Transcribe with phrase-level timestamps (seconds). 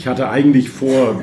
[0.00, 1.22] Ich hatte eigentlich vor,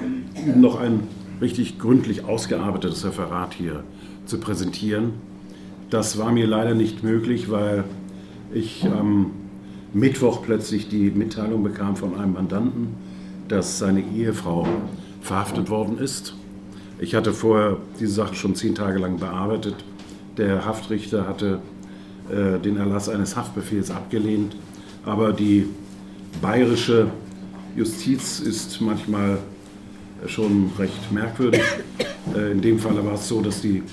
[0.56, 1.00] noch ein
[1.42, 3.84] richtig gründlich ausgearbeitetes Referat hier
[4.28, 5.14] zu präsentieren.
[5.90, 7.86] Das war mir leider nicht möglich, weil
[8.54, 9.32] ich am
[9.96, 12.90] Mittwoch plötzlich die Mitteilung bekam von einem Mandanten,
[13.48, 14.68] dass seine Ehefrau
[15.22, 16.36] verhaftet worden ist.
[17.00, 19.74] Ich hatte vorher diese Sache schon zehn Tage lang bearbeitet.
[20.38, 21.62] Der Haftrichter hatte
[22.30, 24.56] äh, den Erlass eines Haftbefehls abgelehnt,
[25.04, 25.66] aber die
[26.44, 27.08] bayerische
[27.78, 29.38] Justiz ist manchmal
[30.26, 31.62] schon recht merkwürdig.
[32.36, 33.84] Äh, in dem Fall war es so, dass die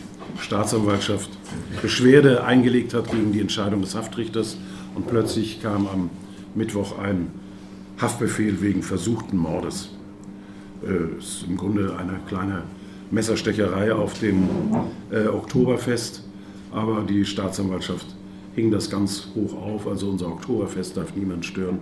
[0.41, 1.29] Staatsanwaltschaft
[1.83, 4.57] Beschwerde eingelegt hat gegen die Entscheidung des Haftrichters
[4.95, 6.11] und plötzlich kam am
[6.55, 7.31] Mittwoch ein
[8.01, 9.91] Haftbefehl wegen versuchten Mordes.
[10.81, 12.63] Das äh, ist im Grunde eine kleine
[13.11, 14.49] Messerstecherei auf dem
[15.13, 16.25] äh, Oktoberfest,
[16.73, 18.07] aber die Staatsanwaltschaft
[18.55, 19.87] hing das ganz hoch auf.
[19.87, 21.81] Also unser Oktoberfest darf niemand stören,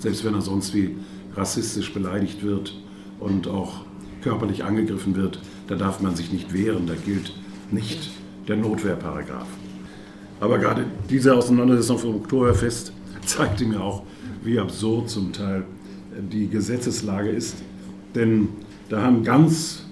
[0.00, 0.96] selbst wenn er sonst wie
[1.36, 2.74] rassistisch beleidigt wird
[3.20, 3.80] und auch
[4.22, 7.32] körperlich angegriffen wird, da darf man sich nicht wehren, da gilt
[7.70, 8.10] nicht
[8.48, 9.46] der Notwehrparagraf.
[10.40, 12.92] Aber gerade diese Auseinandersetzung vom Oktoberfest
[13.24, 14.02] zeigte mir auch,
[14.42, 15.64] wie absurd zum Teil
[16.32, 17.56] die Gesetzeslage ist.
[18.14, 18.48] Denn
[18.88, 19.84] da haben ganz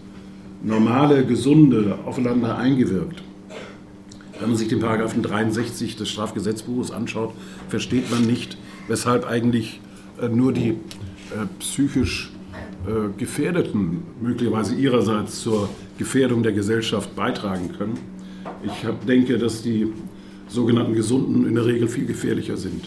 [0.62, 3.22] normale, gesunde aufeinander eingewirkt.
[4.38, 7.32] Wenn man sich den Paragraphen 63 des Strafgesetzbuches anschaut,
[7.68, 8.56] versteht man nicht,
[8.88, 9.80] weshalb eigentlich
[10.20, 10.76] äh, nur die
[11.58, 12.30] psychisch
[12.86, 17.98] äh, Gefährdeten möglicherweise ihrerseits zur Gefährdung der Gesellschaft beitragen können.
[18.64, 19.92] Ich denke, dass die
[20.48, 22.84] sogenannten Gesunden in der Regel viel gefährlicher sind.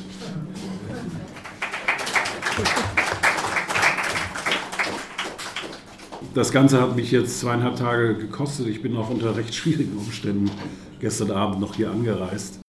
[6.33, 8.67] Das Ganze hat mich jetzt zweieinhalb Tage gekostet.
[8.67, 10.51] Ich bin auch unter recht schwierigen Umständen
[10.99, 12.59] gestern Abend noch hier angereist.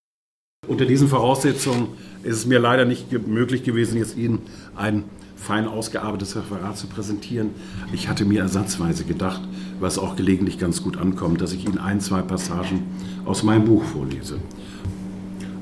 [0.69, 1.89] Unter diesen Voraussetzungen
[2.23, 4.43] ist es mir leider nicht möglich gewesen, jetzt Ihnen
[4.77, 5.05] ein
[5.37, 7.51] fein ausgearbeitetes Referat zu präsentieren.
[7.93, 9.43] Ich hatte mir ersatzweise gedacht,
[9.79, 12.83] was auch gelegentlich ganz gut ankommt, dass ich Ihnen ein, zwei Passagen
[13.25, 14.39] aus meinem Buch vorlese.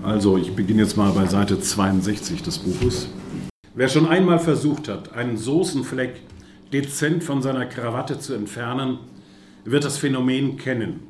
[0.02, 3.08] Also, ich beginne jetzt mal bei Seite 62 des Buches.
[3.74, 6.20] Wer schon einmal versucht hat, einen Soßenfleck
[6.72, 8.98] dezent von seiner Krawatte zu entfernen,
[9.64, 11.00] wird das Phänomen kennen.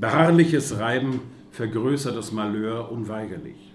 [0.00, 3.72] Beharrliches Reiben vergrößert das Malheur unweigerlich.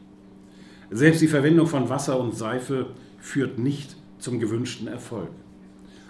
[0.90, 2.88] Selbst die Verwendung von Wasser und Seife
[3.20, 5.30] führt nicht zum gewünschten Erfolg.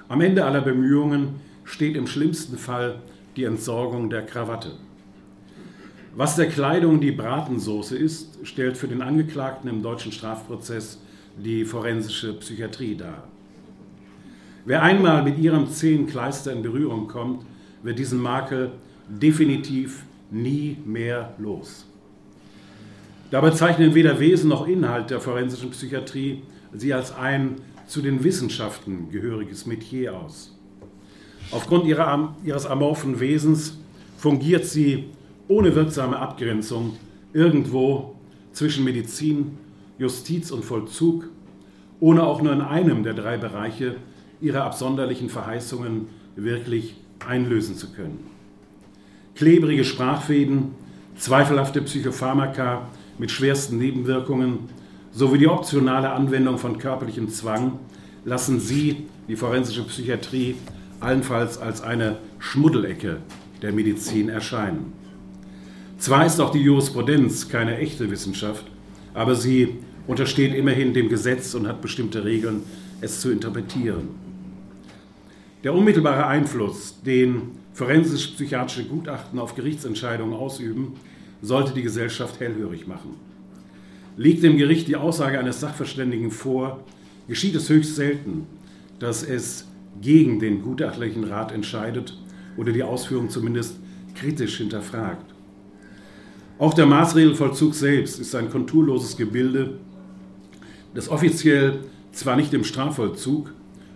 [0.08, 3.00] Am Ende aller Bemühungen steht im schlimmsten Fall
[3.36, 4.74] die Entsorgung der Krawatte.
[6.16, 11.00] Was der Kleidung die Bratensoße ist, stellt für den Angeklagten im deutschen Strafprozess
[11.38, 13.24] die forensische Psychiatrie dar.
[14.66, 17.46] Wer einmal mit ihrem zähen Kleister in Berührung kommt,
[17.82, 18.74] wird diesen Makel
[19.08, 21.86] definitiv nie mehr los.
[23.32, 27.56] Dabei zeichnen weder Wesen noch Inhalt der forensischen Psychiatrie sie als ein
[27.91, 30.57] zu den Wissenschaften gehöriges Metier aus.
[31.52, 33.78] Aufgrund ihrer, ihres amorphen Wesens
[34.18, 35.09] fungiert sie
[35.50, 36.96] ohne wirksame Abgrenzung
[37.34, 38.16] irgendwo
[38.53, 39.57] zwischen Medizin,
[39.97, 41.25] Justiz und Vollzug,
[42.00, 43.97] ohne auch nur in einem der drei Bereiche
[44.40, 46.96] ihre absonderlichen Verheißungen wirklich
[47.28, 48.19] einlösen zu können.
[49.35, 50.75] Klebrige Sprachfäden,
[51.18, 52.88] zweifelhafte Psychopharmaka
[53.18, 54.69] mit schwersten Nebenwirkungen
[55.12, 57.80] sowie die optionale Anwendung von körperlichem Zwang
[58.24, 60.56] lassen Sie, die forensische Psychiatrie,
[61.00, 63.18] allenfalls als eine Schmuddelecke
[63.62, 64.94] der Medizin erscheinen.
[65.98, 68.66] Zwar ist auch die Jurisprudenz keine echte Wissenschaft,
[69.14, 69.78] aber sie
[70.08, 72.64] untersteht immerhin dem Gesetz und hat bestimmte Regeln,
[73.02, 74.10] es zu interpretieren.
[75.64, 80.94] Der unmittelbare Einfluss, den forensisch-psychiatrische Gutachten auf Gerichtsentscheidungen ausüben,
[81.42, 83.31] sollte die Gesellschaft hellhörig machen.
[84.18, 86.84] Liegt dem Gericht die Aussage eines Sachverständigen vor,
[87.28, 88.46] geschieht es höchst selten,
[89.00, 89.68] dass es
[90.02, 92.18] gegen den gutachtlichen Rat entscheidet
[92.58, 93.78] oder die Ausführung zumindest
[94.16, 95.34] kritisch hinterfragt.
[96.60, 99.80] Auch der Maßregelvollzug selbst ist ein konturloses Gebilde,
[100.94, 101.80] das offiziell
[102.12, 103.53] zwar nicht im Strafvollzug,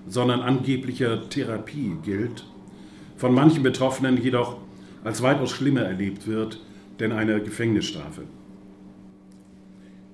[0.07, 2.45] sondern angeblicher Therapie gilt,
[3.17, 4.57] von manchen Betroffenen jedoch
[5.03, 6.59] als weitaus schlimmer erlebt wird
[6.99, 8.23] denn eine Gefängnisstrafe.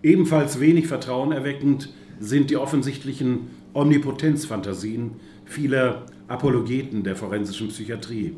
[0.04, 1.90] Ebenfalls wenig vertrauenerweckend
[2.20, 5.12] sind die offensichtlichen Omnipotenzfantasien
[5.46, 8.36] vieler Apologeten der forensischen Psychiatrie,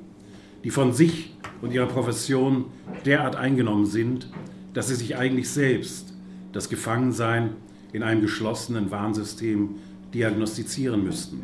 [0.63, 2.65] die von sich und ihrer Profession
[3.05, 4.29] derart eingenommen sind,
[4.73, 6.13] dass sie sich eigentlich selbst
[6.51, 7.51] das Gefangensein
[7.93, 9.75] in einem geschlossenen Warnsystem
[10.13, 11.43] diagnostizieren müssten.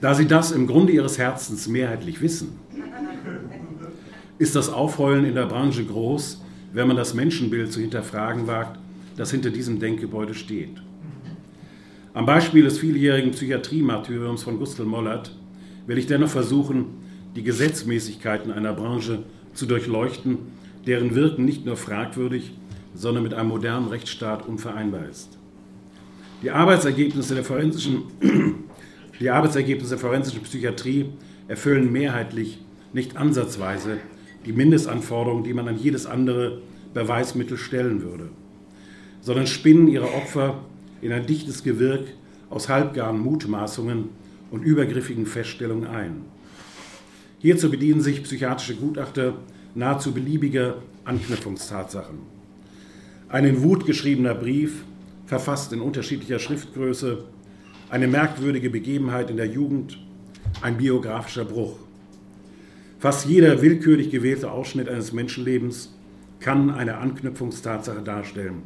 [0.00, 2.58] Da sie das im Grunde ihres Herzens mehrheitlich wissen,
[4.38, 6.42] ist das Aufheulen in der Branche groß,
[6.76, 8.78] wenn man das Menschenbild zu hinterfragen wagt,
[9.16, 10.76] das hinter diesem Denkgebäude steht.
[12.12, 15.34] Am Beispiel des vieljährigen Psychiatrie-Martyriums von Gustl Mollert
[15.86, 16.84] will ich dennoch versuchen,
[17.34, 19.22] die Gesetzmäßigkeiten einer Branche
[19.54, 20.36] zu durchleuchten,
[20.86, 22.52] deren Wirken nicht nur fragwürdig,
[22.94, 25.38] sondern mit einem modernen Rechtsstaat unvereinbar ist.
[26.42, 28.02] Die Arbeitsergebnisse der forensischen,
[29.18, 31.06] die Arbeitsergebnisse der forensischen Psychiatrie
[31.48, 32.58] erfüllen mehrheitlich
[32.92, 33.96] nicht ansatzweise
[34.46, 36.62] die Mindestanforderungen, die man an jedes andere
[36.94, 38.28] Beweismittel stellen würde,
[39.20, 40.62] sondern spinnen ihre Opfer
[41.02, 42.06] in ein dichtes Gewirk
[42.48, 44.10] aus halbgaren Mutmaßungen
[44.50, 46.22] und übergriffigen Feststellungen ein.
[47.40, 49.34] Hierzu bedienen sich psychiatrische Gutachter
[49.74, 52.18] nahezu beliebiger Anknüpfungstatsachen.
[53.28, 54.84] Ein in Wut geschriebener Brief,
[55.26, 57.24] verfasst in unterschiedlicher Schriftgröße,
[57.90, 59.98] eine merkwürdige Begebenheit in der Jugend,
[60.62, 61.76] ein biografischer Bruch.
[62.98, 65.94] Fast jeder willkürlich gewählte Ausschnitt eines Menschenlebens
[66.40, 68.62] kann eine Anknüpfungstatsache darstellen,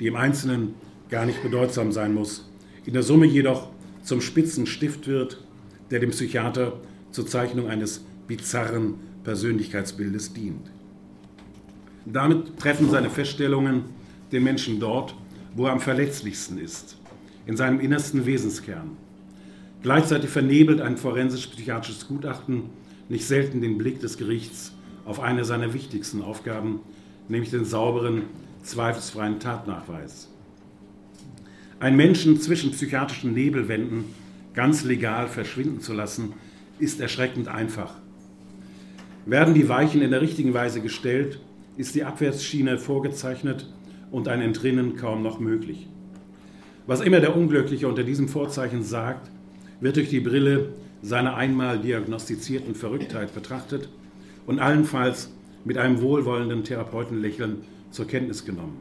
[0.00, 0.74] die im Einzelnen
[1.10, 2.48] gar nicht bedeutsam sein muss,
[2.86, 3.68] in der Summe jedoch
[4.02, 5.42] zum Spitzenstift wird,
[5.90, 6.80] der dem Psychiater
[7.10, 8.94] zur Zeichnung eines bizarren
[9.24, 10.70] Persönlichkeitsbildes dient.
[12.06, 13.84] Damit treffen seine Feststellungen
[14.32, 15.14] den Menschen dort,
[15.54, 16.96] wo er am verletzlichsten ist,
[17.46, 18.96] in seinem innersten Wesenskern.
[19.82, 22.64] Gleichzeitig vernebelt ein forensisch-psychiatrisches Gutachten
[23.08, 24.72] nicht selten den Blick des Gerichts
[25.04, 26.80] auf eine seiner wichtigsten Aufgaben,
[27.28, 28.22] nämlich den sauberen,
[28.62, 30.28] zweifelsfreien Tatnachweis.
[31.78, 34.04] Ein Menschen zwischen psychiatrischen Nebelwänden
[34.54, 36.32] ganz legal verschwinden zu lassen,
[36.78, 37.94] ist erschreckend einfach.
[39.26, 41.40] Werden die Weichen in der richtigen Weise gestellt,
[41.76, 43.68] ist die Abwärtsschiene vorgezeichnet
[44.10, 45.88] und ein Entrinnen kaum noch möglich.
[46.86, 49.30] Was immer der Unglückliche unter diesem Vorzeichen sagt,
[49.80, 50.70] wird durch die Brille
[51.06, 53.88] seiner einmal diagnostizierten Verrücktheit betrachtet
[54.44, 55.30] und allenfalls
[55.64, 57.58] mit einem wohlwollenden Therapeutenlächeln
[57.92, 58.78] zur Kenntnis genommen.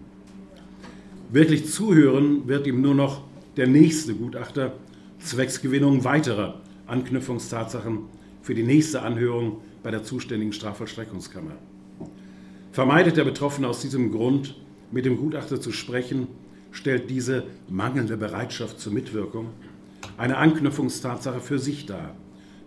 [1.31, 3.21] Wirklich zuhören wird ihm nur noch
[3.57, 4.73] der nächste Gutachter
[5.19, 7.99] zwecks Gewinnung weiterer Anknüpfungstatsachen
[8.41, 11.51] für die nächste Anhörung bei der zuständigen Strafvollstreckungskammer.
[12.71, 14.55] Vermeidet der Betroffene aus diesem Grund,
[14.91, 16.27] mit dem Gutachter zu sprechen,
[16.71, 19.49] stellt diese mangelnde Bereitschaft zur Mitwirkung
[20.17, 22.15] eine Anknüpfungstatsache für sich dar.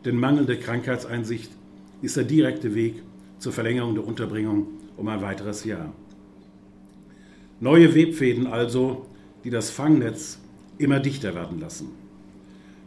[0.04, 1.50] Denn mangelnde Krankheitseinsicht
[2.02, 3.02] ist der direkte Weg
[3.38, 5.92] zur Verlängerung der Unterbringung um ein weiteres Jahr.
[7.60, 9.06] Neue Webfäden also,
[9.44, 10.38] die das Fangnetz
[10.78, 11.88] immer dichter werden lassen.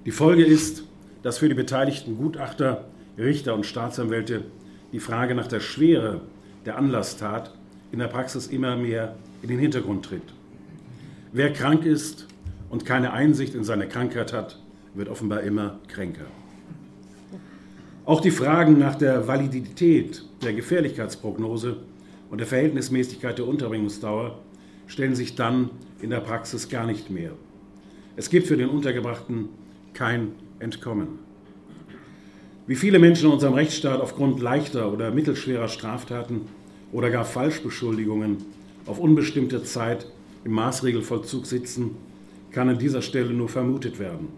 [0.05, 0.83] Die Folge ist,
[1.23, 2.85] dass für die beteiligten Gutachter,
[3.17, 4.45] Richter und Staatsanwälte
[4.93, 6.21] die Frage nach der Schwere
[6.65, 7.53] der Anlasstat
[7.91, 10.33] in der Praxis immer mehr in den Hintergrund tritt.
[11.33, 12.27] Wer krank ist
[12.71, 14.57] und keine Einsicht in seine Krankheit hat,
[14.95, 16.25] wird offenbar immer kränker.
[18.05, 21.77] Auch die Fragen nach der Validität der Gefährlichkeitsprognose
[22.29, 24.39] und der Verhältnismäßigkeit der Unterbringungsdauer
[24.87, 25.69] stellen sich dann
[26.01, 27.33] in der Praxis gar nicht mehr.
[28.15, 29.49] Es gibt für den Untergebrachten
[29.93, 30.29] kein
[30.59, 31.19] Entkommen.
[32.67, 36.41] Wie viele Menschen in unserem Rechtsstaat aufgrund leichter oder mittelschwerer Straftaten
[36.93, 38.37] oder gar Falschbeschuldigungen
[38.85, 40.07] auf unbestimmte Zeit
[40.43, 41.97] im Maßregelvollzug sitzen,
[42.51, 44.29] kann an dieser Stelle nur vermutet werden.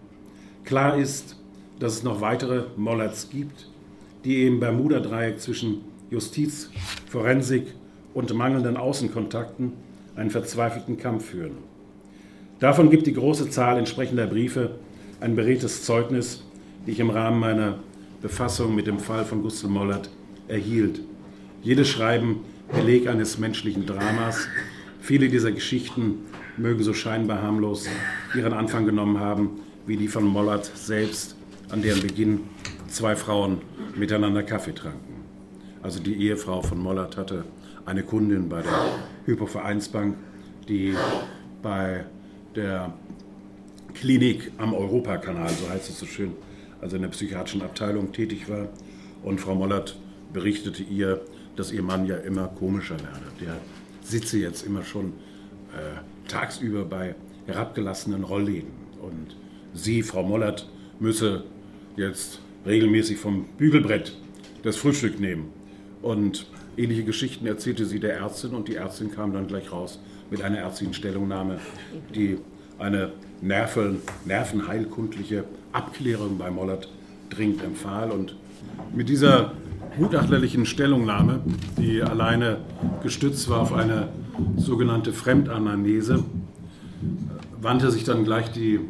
[0.64, 1.36] Klar ist,
[1.78, 3.68] dass es noch weitere Mollerts gibt,
[4.24, 6.70] die im Bermuda-Dreieck zwischen Justiz,
[7.08, 7.74] Forensik
[8.14, 9.72] und mangelnden Außenkontakten
[10.16, 11.58] einen verzweifelten Kampf führen.
[12.60, 14.76] Davon gibt die große Zahl entsprechender Briefe
[15.20, 16.44] ein beredtes Zeugnis,
[16.86, 17.80] die ich im Rahmen meiner
[18.22, 20.08] Befassung mit dem Fall von Gustl Mollert
[20.48, 21.00] erhielt.
[21.62, 22.40] Jedes Schreiben
[22.72, 24.48] Beleg eines menschlichen Dramas.
[25.00, 26.20] Viele dieser Geschichten
[26.56, 27.86] mögen so scheinbar harmlos
[28.34, 31.36] ihren Anfang genommen haben, wie die von Mollert selbst,
[31.70, 32.40] an deren Beginn
[32.88, 33.58] zwei Frauen
[33.96, 35.14] miteinander Kaffee tranken.
[35.82, 37.44] Also die Ehefrau von Mollert hatte
[37.84, 38.72] eine Kundin bei der
[39.26, 40.16] Hypovereinsbank,
[40.68, 40.94] die
[41.62, 42.04] bei
[42.54, 42.92] der
[43.94, 46.32] Klinik am Europakanal, so heißt es so schön,
[46.80, 48.68] also in der psychiatrischen Abteilung tätig war.
[49.22, 49.96] Und Frau Mollert
[50.32, 51.20] berichtete ihr,
[51.56, 53.26] dass ihr Mann ja immer komischer werde.
[53.40, 53.56] Der
[54.02, 55.12] sitze jetzt immer schon
[55.72, 57.14] äh, tagsüber bei
[57.46, 58.70] herabgelassenen Rollläden.
[59.00, 59.36] Und
[59.74, 61.44] sie, Frau Mollert, müsse
[61.96, 64.16] jetzt regelmäßig vom Bügelbrett
[64.62, 65.50] das Frühstück nehmen.
[66.02, 70.00] Und ähnliche Geschichten erzählte sie der Ärztin und die Ärztin kam dann gleich raus
[70.30, 71.58] mit einer ärztlichen Stellungnahme,
[72.14, 72.38] die
[72.78, 76.88] eine Nerven, nervenheilkundliche Abklärung bei Mollert
[77.30, 78.10] dringend empfahl.
[78.10, 78.36] Und
[78.94, 79.52] mit dieser
[79.98, 81.40] gutachterlichen Stellungnahme,
[81.78, 82.58] die alleine
[83.02, 84.08] gestützt war auf eine
[84.56, 86.24] sogenannte Fremdanamnese,
[87.60, 88.80] wandte sich dann gleich die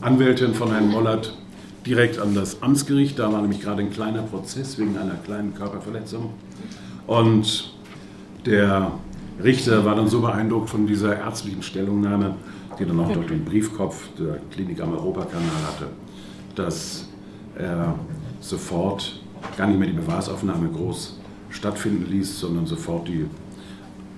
[0.00, 1.36] Anwältin von Herrn Mollert
[1.86, 3.18] direkt an das Amtsgericht.
[3.18, 6.30] Da war nämlich gerade ein kleiner Prozess wegen einer kleinen Körperverletzung.
[7.06, 7.74] Und
[8.46, 8.92] der
[9.42, 12.36] Richter war dann so beeindruckt von dieser ärztlichen Stellungnahme,
[12.78, 15.86] die dann auch dort den Briefkopf der Klinik am Europakanal hatte,
[16.54, 17.08] dass
[17.56, 17.94] er
[18.40, 19.20] sofort
[19.56, 21.18] gar nicht mehr die Bewahrsauffnahme groß
[21.50, 23.26] stattfinden ließ, sondern sofort die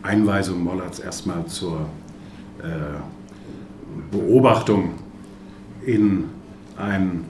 [0.07, 1.89] Einweisung Mollerts erstmal zur
[2.63, 2.67] äh,
[4.11, 4.95] Beobachtung
[5.85, 6.25] in
[6.77, 7.25] ein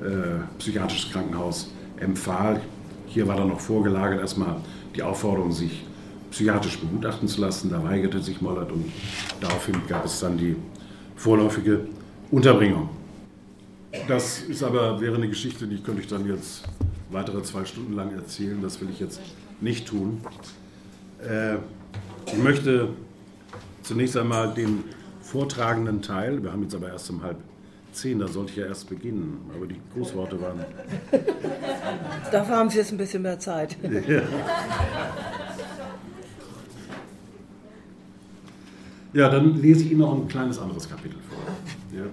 [0.00, 2.60] äh, psychiatrisches Krankenhaus empfahl.
[3.06, 4.56] Hier war dann noch vorgelagert erstmal
[4.94, 5.84] die Aufforderung, sich
[6.30, 7.70] psychiatrisch begutachten zu lassen.
[7.70, 8.84] Da weigerte sich Mollert und
[9.40, 10.56] daraufhin gab es dann die
[11.16, 11.86] vorläufige
[12.30, 12.90] Unterbringung.
[14.06, 16.64] Das ist aber, wäre eine Geschichte, die könnte ich dann jetzt
[17.10, 18.60] weitere zwei Stunden lang erzählen.
[18.60, 19.20] Das will ich jetzt
[19.60, 20.20] nicht tun.
[21.22, 21.56] Äh,
[22.38, 22.90] ich möchte
[23.82, 24.84] zunächst einmal den
[25.20, 27.36] vortragenden Teil, wir haben jetzt aber erst um halb
[27.90, 30.64] zehn, da sollte ich ja erst beginnen, aber die Grußworte waren.
[32.30, 33.76] Dafür haben Sie jetzt ein bisschen mehr Zeit.
[34.08, 34.22] Ja.
[39.14, 41.98] Ja, dann lese ich Ihnen noch ein kleines anderes Kapitel vor.
[41.98, 42.04] Ja.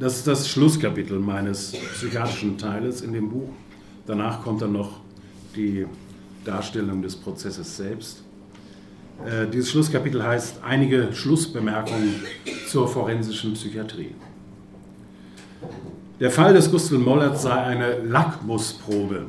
[0.00, 3.50] Das ist das Schlusskapitel meines psychiatrischen Teiles in dem Buch.
[4.06, 5.00] Danach kommt dann noch
[5.54, 5.86] die
[6.44, 8.22] Darstellung des Prozesses selbst.
[9.24, 12.16] Äh, dieses Schlusskapitel heißt Einige Schlussbemerkungen
[12.68, 14.14] zur forensischen Psychiatrie.
[16.20, 19.26] Der Fall des Gustl Mollert sei eine Lackmusprobe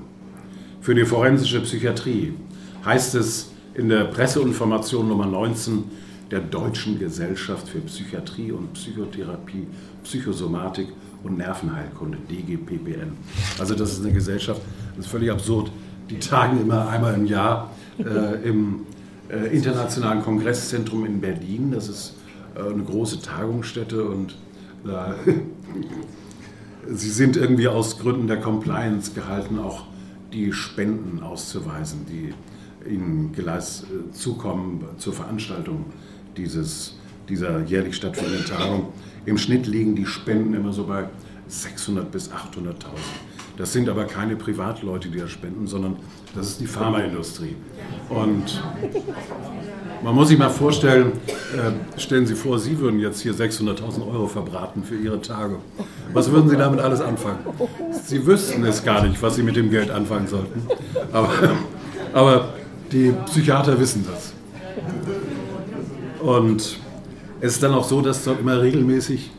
[0.81, 2.33] für die forensische Psychiatrie,
[2.85, 5.83] heißt es in der Presseinformation Nummer 19
[6.29, 9.67] der Deutschen Gesellschaft für Psychiatrie und Psychotherapie,
[10.03, 10.87] Psychosomatik
[11.23, 13.13] und Nervenheilkunde, DGPPN.
[13.59, 14.61] Also das ist eine Gesellschaft,
[14.95, 15.71] das ist völlig absurd.
[16.09, 18.85] Die tagen immer einmal im Jahr äh, im
[19.29, 21.71] äh, Internationalen Kongresszentrum in Berlin.
[21.71, 22.15] Das ist
[22.55, 24.35] äh, eine große Tagungsstätte und
[26.89, 29.85] sie sind irgendwie aus Gründen der Compliance gehalten, auch
[30.33, 32.33] die Spenden auszuweisen, die
[32.89, 35.85] ihnen Gleis äh, zukommen zur Veranstaltung
[36.35, 36.97] dieses,
[37.29, 38.87] dieser jährlich stattfindenden Tagung.
[39.25, 41.05] Im Schnitt liegen die Spenden immer so bei
[41.49, 42.33] 600.000 bis 800.000.
[43.55, 45.97] Das sind aber keine Privatleute, die das spenden, sondern
[46.35, 47.55] das ist die Pharmaindustrie.
[48.09, 48.63] Und
[50.03, 51.11] man muss sich mal vorstellen,
[51.55, 55.57] äh, stellen Sie vor, Sie würden jetzt hier 600.000 Euro verbraten für Ihre Tage.
[56.13, 57.39] Was würden Sie damit alles anfangen?
[58.03, 60.63] Sie wüssten es gar nicht, was Sie mit dem Geld anfangen sollten.
[61.11, 61.29] Aber,
[62.11, 62.53] aber
[62.91, 64.33] die Psychiater wissen das.
[66.21, 66.79] Und
[67.39, 69.29] es ist dann auch so, dass dort immer regelmäßig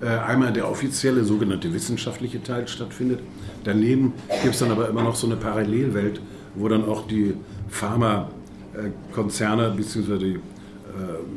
[0.00, 3.20] äh, einmal der offizielle sogenannte wissenschaftliche Teil stattfindet.
[3.64, 6.20] Daneben gibt es dann aber immer noch so eine Parallelwelt,
[6.54, 7.34] wo dann auch die
[7.68, 10.18] Pharmakonzerne bzw.
[10.18, 10.38] die äh,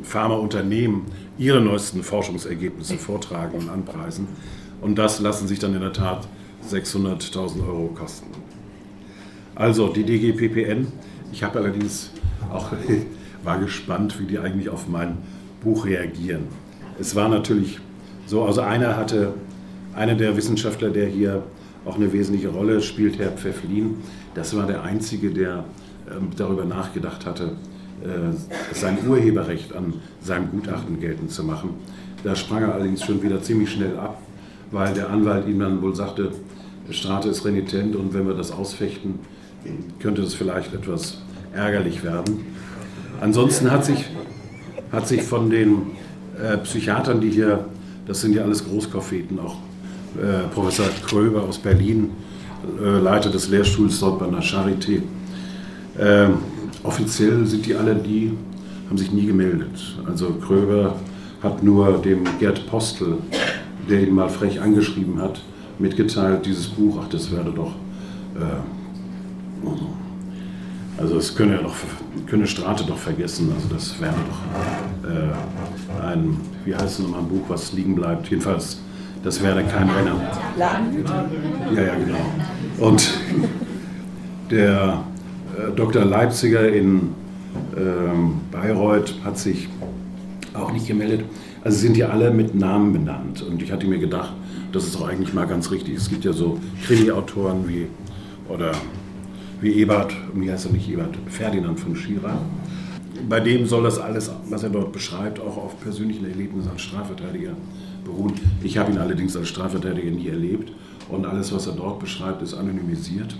[0.02, 1.02] Pharmaunternehmen
[1.38, 4.28] ihre neuesten Forschungsergebnisse vortragen und anpreisen.
[4.80, 6.28] Und das lassen sich dann in der Tat
[6.68, 8.26] 600.000 Euro kosten.
[9.54, 10.86] Also die DGPPN
[11.32, 12.10] ich habe allerdings
[12.52, 12.72] auch
[13.44, 15.18] war gespannt, wie die eigentlich auf mein
[15.62, 16.44] Buch reagieren.
[16.98, 17.78] Es war natürlich
[18.26, 19.34] so, also einer hatte,
[19.94, 21.42] einer der Wissenschaftler, der hier
[21.84, 23.96] auch eine wesentliche Rolle spielt, Herr Pfefflin,
[24.34, 25.64] das war der Einzige, der
[26.10, 27.52] ähm, darüber nachgedacht hatte,
[28.02, 31.70] äh, sein Urheberrecht an seinem Gutachten geltend zu machen.
[32.24, 34.20] Da sprang er allerdings schon wieder ziemlich schnell ab,
[34.70, 36.32] weil der Anwalt ihm dann wohl sagte,
[36.90, 39.18] Strate ist renitent und wenn wir das ausfechten,
[40.00, 41.18] könnte das vielleicht etwas
[41.52, 42.46] ärgerlich werden.
[43.20, 44.04] Ansonsten hat sich,
[44.92, 45.82] hat sich von den
[46.40, 47.66] äh, Psychiatern, die hier,
[48.06, 49.56] das sind ja alles Großkoffeten, auch
[50.16, 52.10] äh, Professor Kröber aus Berlin,
[52.80, 55.02] äh, Leiter des Lehrstuhls dort bei der Charité,
[55.98, 56.34] ähm,
[56.82, 58.32] offiziell sind die alle, die
[58.88, 59.96] haben sich nie gemeldet.
[60.06, 60.94] Also Kröber
[61.42, 63.18] hat nur dem Gerd Postel,
[63.88, 65.40] der ihn mal frech angeschrieben hat,
[65.78, 67.72] mitgeteilt, dieses Buch, ach, das werde doch
[68.34, 68.60] äh,
[70.98, 71.70] also das könne ja
[72.26, 73.52] könne Strate doch vergessen.
[73.54, 78.28] Also das wäre doch äh, ein, wie heißt es nochmal, ein Buch, was liegen bleibt.
[78.28, 78.80] Jedenfalls,
[79.22, 80.20] das wäre kein Renner.
[80.58, 82.88] Ja, ja, genau.
[82.88, 83.20] Und
[84.50, 85.04] der
[85.56, 86.04] äh, Dr.
[86.04, 87.14] Leipziger in
[87.76, 87.80] äh,
[88.50, 89.68] Bayreuth hat sich
[90.54, 91.24] auch nicht gemeldet.
[91.64, 93.42] Also sind ja alle mit Namen benannt.
[93.42, 94.32] Und ich hatte mir gedacht,
[94.72, 95.96] das ist auch eigentlich mal ganz richtig.
[95.96, 97.86] Es gibt ja so Krimi-Autoren wie,
[98.48, 98.72] oder
[99.60, 102.40] wie Ebert, wie heißt er nicht Ebert, Ferdinand von Schirach.
[103.28, 107.54] Bei dem soll das alles, was er dort beschreibt, auch auf persönlichen Erlebnissen als Strafverteidiger
[108.08, 108.32] beruhen.
[108.62, 110.72] Ich habe ihn allerdings als Strafverteidiger nie erlebt
[111.08, 113.36] und alles, was er dort beschreibt, ist anonymisiert.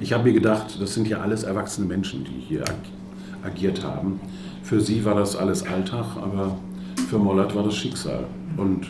[0.00, 2.64] Ich habe mir gedacht, das sind ja alles erwachsene Menschen, die hier
[3.42, 4.20] agiert haben.
[4.62, 6.56] Für sie war das alles Alltag, aber
[7.08, 8.26] für Mollert war das Schicksal.
[8.56, 8.86] Und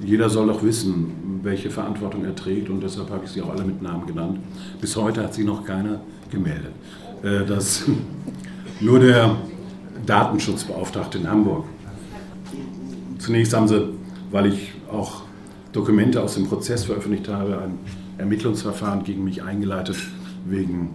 [0.00, 3.64] jeder soll doch wissen, welche Verantwortung er trägt und deshalb habe ich sie auch alle
[3.64, 4.38] mit Namen genannt.
[4.80, 6.00] Bis heute hat sie noch keiner
[6.30, 6.72] gemeldet.
[7.22, 7.84] äh, dass
[8.80, 9.36] nur der
[10.04, 11.64] Datenschutzbeauftragte in Hamburg,
[13.26, 13.88] zunächst haben sie,
[14.30, 15.22] weil ich auch
[15.72, 17.78] Dokumente aus dem Prozess veröffentlicht habe, ein
[18.18, 19.96] Ermittlungsverfahren gegen mich eingeleitet
[20.44, 20.90] wegen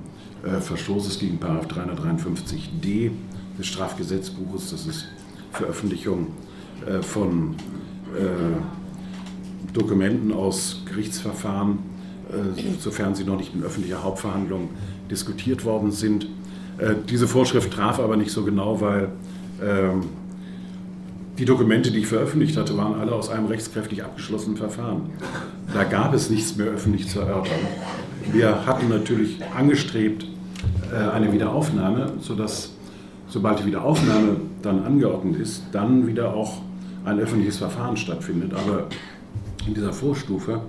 [0.45, 3.11] äh, Verstoßes gegen 353d
[3.59, 4.71] des Strafgesetzbuches.
[4.71, 5.07] Das ist
[5.51, 6.27] Veröffentlichung
[6.88, 7.55] äh, von
[8.17, 11.79] äh, Dokumenten aus Gerichtsverfahren,
[12.29, 14.69] äh, sofern sie noch nicht in öffentlicher Hauptverhandlung
[15.11, 16.27] diskutiert worden sind.
[16.77, 19.09] Äh, diese Vorschrift traf aber nicht so genau, weil
[19.61, 20.03] ähm,
[21.41, 25.10] die Dokumente, die ich veröffentlicht hatte, waren alle aus einem rechtskräftig abgeschlossenen Verfahren.
[25.74, 27.57] Da gab es nichts mehr öffentlich zu erörtern.
[28.31, 30.27] Wir hatten natürlich angestrebt
[30.91, 32.74] äh, eine Wiederaufnahme, sodass
[33.27, 36.62] sobald die Wiederaufnahme dann angeordnet ist, dann wieder auch
[37.05, 38.53] ein öffentliches Verfahren stattfindet.
[38.53, 38.86] Aber
[39.65, 40.62] in dieser Vorstufe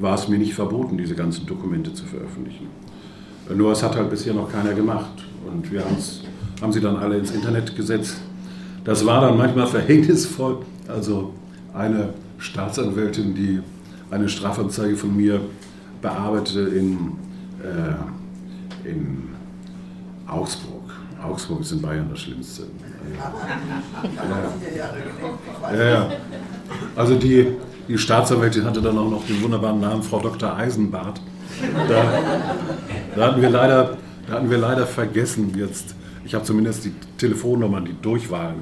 [0.00, 2.66] war es mir nicht verboten, diese ganzen Dokumente zu veröffentlichen.
[3.54, 5.24] Nur es hat halt bisher noch keiner gemacht.
[5.46, 5.84] Und wir
[6.60, 8.16] haben sie dann alle ins Internet gesetzt.
[8.86, 10.58] Das war dann manchmal verhängnisvoll.
[10.88, 11.34] Also
[11.74, 13.60] eine Staatsanwältin, die
[14.10, 15.40] eine Strafanzeige von mir
[16.00, 17.12] bearbeitete in,
[17.62, 19.24] äh, in
[20.28, 20.84] Augsburg.
[21.20, 22.62] Augsburg ist in Bayern das Schlimmste.
[25.72, 25.84] Ja.
[25.84, 26.10] ja.
[26.94, 27.48] Also die,
[27.88, 30.56] die Staatsanwältin hatte dann auch noch den wunderbaren Namen Frau Dr.
[30.56, 31.20] Eisenbart.
[31.88, 32.04] Da,
[33.16, 33.96] da hatten wir leider,
[34.28, 35.96] da hatten wir leider vergessen jetzt.
[36.26, 38.56] Ich habe zumindest die Telefonnummern, die Durchwahlen,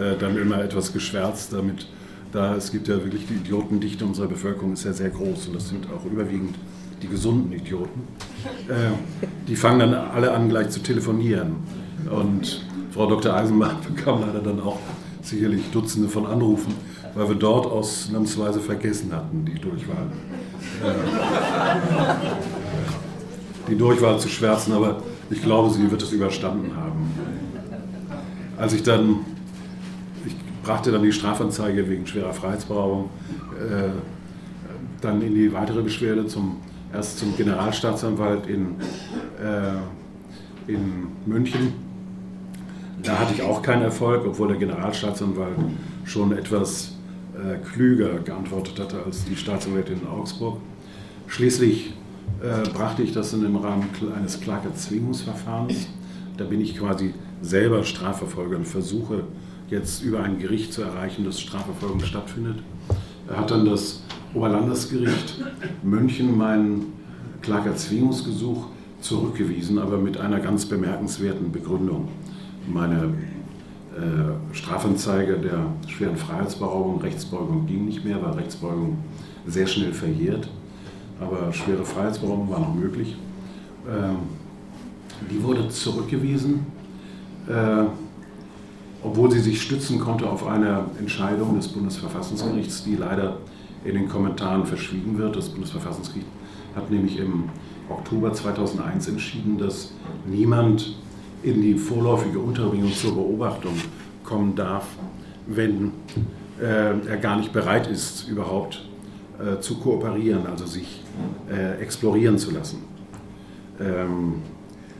[0.00, 1.86] äh, dann immer etwas geschwärzt, damit
[2.32, 5.68] da es gibt ja wirklich die Idiotendichte unserer Bevölkerung ist ja sehr groß und das
[5.68, 6.54] sind auch überwiegend
[7.02, 8.08] die gesunden Idioten.
[8.66, 8.92] Äh,
[9.46, 11.56] die fangen dann alle an gleich zu telefonieren
[12.10, 13.34] und Frau Dr.
[13.34, 14.78] Eisenbahn bekam leider dann auch
[15.20, 16.72] sicherlich Dutzende von Anrufen,
[17.14, 20.06] weil wir dort ausnahmsweise vergessen hatten, die Durchwahl.
[20.82, 20.94] Äh,
[23.68, 27.10] die Durchwahl zu schwärzen, aber ich glaube, sie wird es überstanden haben.
[28.56, 29.20] Als ich dann,
[30.26, 33.10] ich brachte dann die Strafanzeige wegen schwerer Freiheitsberaubung
[33.58, 33.90] äh,
[35.00, 36.58] dann in die weitere Beschwerde zum,
[36.92, 38.76] erst zum Generalstaatsanwalt in,
[39.40, 41.72] äh, in München
[43.02, 45.56] da hatte ich auch keinen Erfolg, obwohl der Generalstaatsanwalt
[46.04, 46.92] schon etwas
[47.34, 50.58] äh, klüger geantwortet hatte als die Staatsanwältin in Augsburg.
[51.26, 51.94] Schließlich
[52.42, 55.88] äh, brachte ich das in dem Rahmen eines Klageerzwingungsverfahrens.
[56.36, 59.24] Da bin ich quasi selber Strafverfolger und versuche
[59.68, 62.56] jetzt über ein Gericht zu erreichen, dass Strafverfolgung stattfindet.
[63.28, 64.02] Er hat dann das
[64.34, 65.42] Oberlandesgericht
[65.82, 66.92] München meinen
[67.42, 68.66] Klageerzwingungsgesuch
[69.00, 72.08] zurückgewiesen, aber mit einer ganz bemerkenswerten Begründung
[72.68, 73.14] meine
[73.96, 78.98] äh, Strafanzeige der schweren Freiheitsberaubung, Rechtsbeugung ging nicht mehr, weil Rechtsbeugung
[79.46, 80.48] sehr schnell verjährt.
[81.22, 83.16] Aber schwere Freiheitsberaubung war noch möglich.
[83.88, 84.16] Ähm,
[85.30, 86.66] die wurde zurückgewiesen,
[87.48, 87.84] äh,
[89.02, 93.38] obwohl sie sich stützen konnte auf eine Entscheidung des Bundesverfassungsgerichts, die leider
[93.84, 95.36] in den Kommentaren verschwiegen wird.
[95.36, 96.26] Das Bundesverfassungsgericht
[96.74, 97.44] hat nämlich im
[97.88, 99.92] Oktober 2001 entschieden, dass
[100.26, 100.96] niemand
[101.42, 103.74] in die vorläufige Unterbringung zur Beobachtung
[104.24, 104.86] kommen darf,
[105.46, 105.92] wenn
[106.60, 108.86] äh, er gar nicht bereit ist, überhaupt
[109.38, 111.02] äh, zu kooperieren, also sich
[111.50, 112.78] äh, explorieren zu lassen.
[113.80, 114.34] Ähm,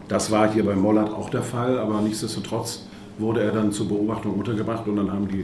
[0.08, 2.86] das war hier bei Mollert auch der Fall, aber nichtsdestotrotz
[3.18, 5.40] wurde er dann zur Beobachtung untergebracht und dann haben die,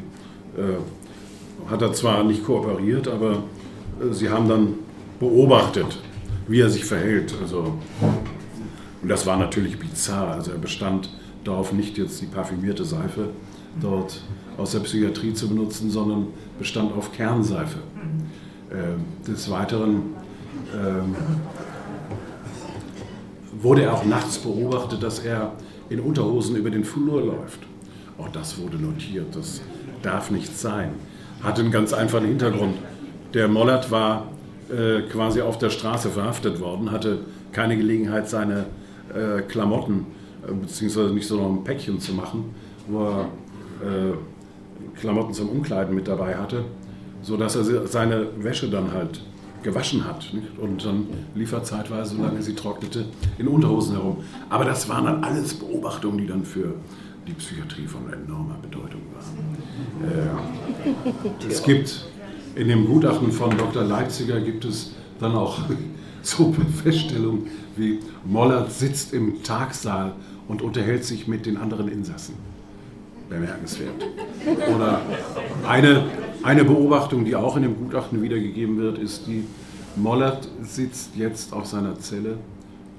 [0.60, 3.42] äh, hat er zwar nicht kooperiert, aber
[4.00, 4.74] äh, sie haben dann
[5.20, 5.98] beobachtet,
[6.46, 7.34] wie er sich verhält.
[7.40, 7.74] Also
[9.02, 10.32] und das war natürlich bizarr.
[10.32, 11.10] Also er bestand
[11.44, 13.30] darauf, nicht jetzt die parfümierte Seife
[13.80, 14.20] dort
[14.56, 17.78] aus der Psychiatrie zu benutzen, sondern bestand auf Kernseife.
[18.70, 20.14] Äh, des Weiteren
[20.72, 21.02] äh,
[23.62, 25.52] wurde er auch nachts beobachtet, dass er
[25.88, 27.60] in Unterhosen über den Flur läuft.
[28.18, 29.34] Auch das wurde notiert.
[29.34, 29.62] Das
[30.02, 30.90] darf nicht sein.
[31.42, 32.76] Hatte einen ganz einfachen Hintergrund.
[33.34, 34.26] Der Mollert war
[34.70, 37.20] äh, quasi auf der Straße verhaftet worden, hatte
[37.52, 38.66] keine Gelegenheit, seine
[39.14, 40.06] äh, Klamotten,
[40.46, 42.54] äh, beziehungsweise nicht so noch ein Päckchen zu machen,
[42.86, 43.20] wo er
[43.82, 46.64] äh, Klamotten zum Umkleiden mit dabei hatte,
[47.22, 49.20] sodass er seine Wäsche dann halt
[49.62, 50.32] gewaschen hat.
[50.32, 50.58] Nicht?
[50.58, 53.06] Und dann lief er zeitweise, solange sie trocknete,
[53.38, 54.18] in Unterhosen herum.
[54.48, 56.74] Aber das waren dann alles Beobachtungen, die dann für
[57.26, 60.42] die Psychiatrie von enormer Bedeutung waren.
[61.42, 62.06] Äh, es gibt
[62.54, 63.84] in dem Gutachten von Dr.
[63.84, 65.58] Leipziger gibt es dann auch
[66.22, 70.14] so Feststellungen wie Mollert sitzt im Tagsaal
[70.48, 72.34] und unterhält sich mit den anderen Insassen.
[73.28, 73.94] Bemerkenswert.
[74.74, 75.00] Oder
[75.66, 76.04] eine,
[76.42, 79.44] eine Beobachtung, die auch in dem Gutachten wiedergegeben wird, ist die,
[79.96, 82.38] Mollert sitzt jetzt auf seiner Zelle,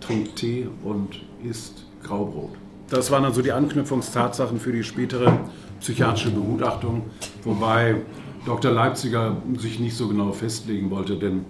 [0.01, 2.51] trinkt Tee und isst Graubrot.
[2.89, 5.39] Das waren also die Anknüpfungstatsachen für die spätere
[5.79, 7.03] psychiatrische Begutachtung,
[7.43, 7.95] wobei
[8.45, 8.71] Dr.
[8.71, 11.45] Leipziger sich nicht so genau festlegen wollte, denn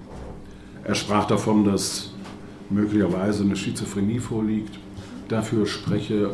[0.83, 2.11] er sprach davon, dass
[2.69, 4.77] möglicherweise eine Schizophrenie vorliegt.
[5.27, 6.31] Dafür spreche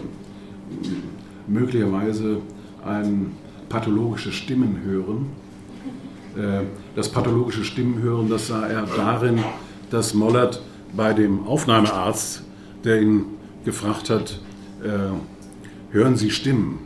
[1.48, 2.42] möglicherweise
[2.86, 3.32] ein
[3.70, 5.28] pathologisches Stimmenhören.
[6.38, 6.64] Äh,
[6.96, 9.40] das pathologische Stimmenhören, das sah er darin,
[9.90, 10.62] dass Mollert
[10.96, 12.44] bei dem Aufnahmearzt,
[12.84, 13.26] der ihn
[13.64, 14.40] gefragt hat,
[14.84, 14.90] äh,
[15.92, 16.80] hören Sie Stimmen?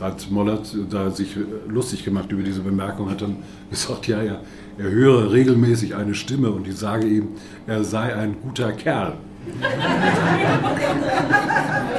[0.00, 1.36] Hat Mollert da sich
[1.66, 3.36] lustig gemacht über diese Bemerkung, hat dann
[3.70, 4.40] gesagt, ja, ja,
[4.78, 7.28] er höre regelmäßig eine Stimme und ich sage ihm,
[7.66, 9.14] er sei ein guter Kerl.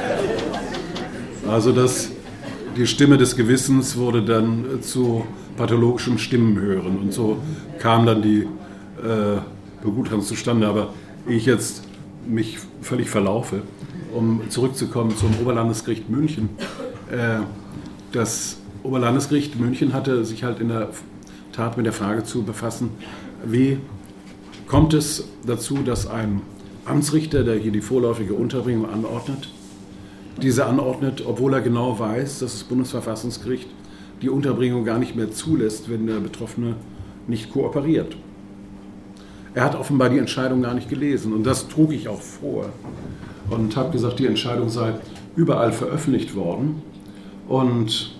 [1.50, 2.12] Also das,
[2.76, 5.24] die Stimme des Gewissens wurde dann zu
[5.56, 7.38] pathologischem Stimmenhören und so
[7.80, 9.40] kam dann die äh,
[9.82, 10.68] Begutachtung zustande.
[10.68, 10.94] Aber
[11.26, 11.82] ich jetzt
[12.24, 13.62] mich völlig verlaufe,
[14.14, 16.50] um zurückzukommen zum Oberlandesgericht München.
[17.10, 17.40] Äh,
[18.12, 20.90] das Oberlandesgericht München hatte sich halt in der
[21.52, 22.90] Tat mit der Frage zu befassen,
[23.44, 23.78] wie
[24.68, 26.42] kommt es dazu, dass ein
[26.84, 29.48] Amtsrichter, der hier die vorläufige Unterbringung anordnet,
[30.40, 33.68] diese anordnet, obwohl er genau weiß, dass das Bundesverfassungsgericht
[34.22, 36.76] die Unterbringung gar nicht mehr zulässt, wenn der Betroffene
[37.26, 38.16] nicht kooperiert.
[39.54, 42.66] Er hat offenbar die Entscheidung gar nicht gelesen und das trug ich auch vor
[43.50, 44.94] und habe gesagt, die Entscheidung sei
[45.34, 46.82] überall veröffentlicht worden
[47.48, 48.14] und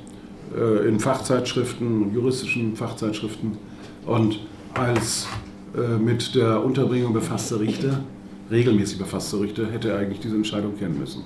[0.56, 3.58] äh, in Fachzeitschriften, juristischen Fachzeitschriften
[4.06, 4.40] und
[4.74, 5.28] als
[5.76, 8.00] äh, mit der Unterbringung befasste Richter,
[8.50, 11.22] regelmäßig befasste Richter, hätte er eigentlich diese Entscheidung kennen müssen.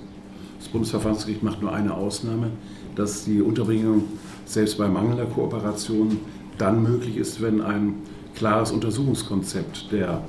[0.65, 2.49] Das Bundesverfassungsgericht macht nur eine Ausnahme,
[2.95, 4.05] dass die Unterbringung
[4.45, 6.17] selbst bei mangelnder Kooperation
[6.57, 7.97] dann möglich ist, wenn ein
[8.33, 10.23] klares Untersuchungskonzept der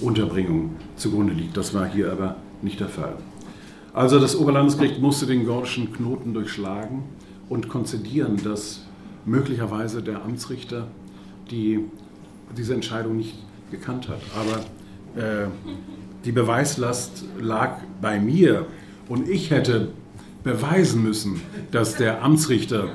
[0.00, 1.56] Unterbringung zugrunde liegt.
[1.56, 3.18] Das war hier aber nicht der Fall.
[3.94, 7.04] Also das Oberlandesgericht musste den gordischen Knoten durchschlagen
[7.48, 8.84] und konzidieren, dass
[9.26, 10.88] möglicherweise der Amtsrichter
[11.52, 11.84] die,
[12.56, 13.36] diese Entscheidung nicht
[13.70, 14.20] gekannt hat.
[14.34, 15.46] Aber äh,
[16.24, 18.66] die Beweislast lag bei mir
[19.08, 19.88] und ich hätte
[20.44, 21.40] beweisen müssen,
[21.70, 22.90] dass der Amtsrichter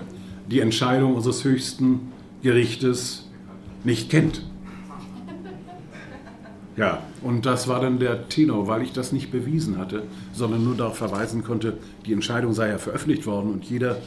[0.49, 3.30] die Entscheidung unseres höchsten Gerichtes
[3.84, 4.43] nicht kennt.
[6.76, 10.76] Ja, und das war dann der Tenor, weil ich das nicht bewiesen hatte, sondern nur
[10.76, 13.97] darauf verweisen konnte, die Entscheidung sei ja veröffentlicht worden und jeder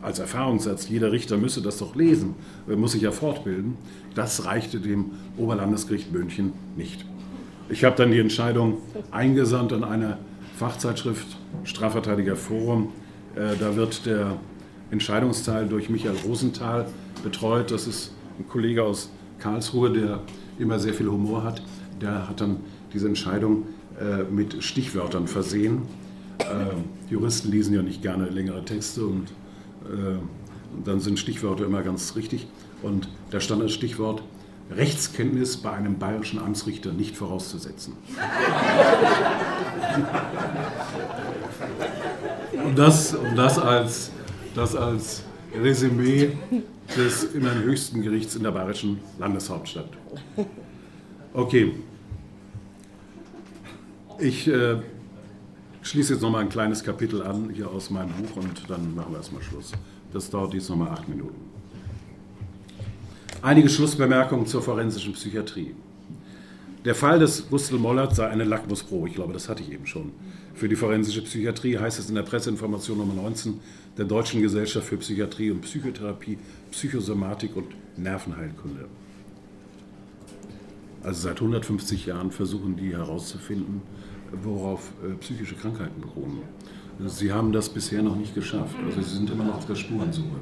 [0.00, 2.34] als Erfahrungssatz, jeder Richter müsse das doch lesen,
[2.66, 3.76] muss sich ja fortbilden.
[4.14, 7.04] Das reichte dem Oberlandesgericht München nicht.
[7.70, 8.78] Ich habe dann die Entscheidung
[9.10, 10.18] eingesandt an eine
[10.56, 12.92] Fachzeitschrift Strafverteidiger Forum.
[13.34, 14.38] Äh, da wird der
[14.90, 16.86] Entscheidungsteil durch Michael Rosenthal
[17.22, 17.70] betreut.
[17.70, 20.20] Das ist ein Kollege aus Karlsruhe, der
[20.58, 21.62] immer sehr viel Humor hat.
[22.00, 22.58] Der hat dann
[22.92, 23.64] diese Entscheidung
[24.00, 25.82] äh, mit Stichwörtern versehen.
[26.38, 29.30] Äh, Juristen lesen ja nicht gerne längere Texte und
[29.84, 30.18] äh,
[30.84, 32.46] dann sind Stichwörter immer ganz richtig.
[32.82, 34.22] Und da stand das Stichwort
[34.70, 37.94] Rechtskenntnis bei einem bayerischen Amtsrichter nicht vorauszusetzen.
[42.64, 44.10] und das, und das, als,
[44.54, 45.22] das als
[45.54, 46.32] Resümee
[46.96, 49.90] des immerhin höchsten Gerichts in der bayerischen Landeshauptstadt.
[51.32, 51.74] Okay.
[54.18, 54.76] Ich äh,
[55.82, 59.18] schließe jetzt nochmal ein kleines Kapitel an hier aus meinem Buch und dann machen wir
[59.18, 59.72] erstmal Schluss.
[60.12, 61.43] Das dauert jetzt nochmal acht Minuten.
[63.44, 65.74] Einige Schlussbemerkungen zur forensischen Psychiatrie.
[66.86, 70.12] Der Fall des Gustl Mollert sei eine Lackmusprobe, ich glaube, das hatte ich eben schon.
[70.54, 73.60] Für die forensische Psychiatrie heißt es in der Presseinformation Nummer 19
[73.98, 76.38] der Deutschen Gesellschaft für Psychiatrie und Psychotherapie,
[76.70, 77.66] Psychosomatik und
[77.98, 78.86] Nervenheilkunde.
[81.02, 83.82] Also seit 150 Jahren versuchen die herauszufinden,
[84.42, 86.38] worauf äh, psychische Krankheiten beruhen.
[87.08, 88.76] Sie haben das bisher noch nicht geschafft.
[88.86, 90.40] Also sie sind immer noch auf der Spurensuche.